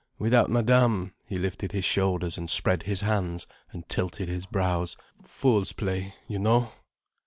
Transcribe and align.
"Without 0.17 0.49
Madame—" 0.49 1.13
he 1.27 1.35
lifted 1.35 1.73
his 1.73 1.85
shoulders 1.85 2.35
and 2.35 2.49
spread 2.49 2.81
his 2.81 3.01
hands 3.01 3.45
and 3.71 3.87
tilted 3.87 4.29
his 4.29 4.47
brows—"fool's 4.47 5.73
play, 5.73 6.15
you 6.27 6.39
know." 6.39 6.71